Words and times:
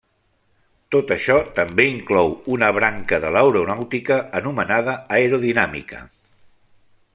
Tot 0.93 1.11
això 1.15 1.35
també 1.59 1.85
inclou 1.89 2.33
una 2.55 2.71
branca 2.79 3.21
de 3.27 3.31
l'aeronàutica 3.37 4.19
anomenada 4.41 4.99
aerodinàmica. 5.19 6.05